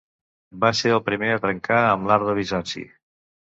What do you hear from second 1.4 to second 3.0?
trencar amb l'art de Bizanci.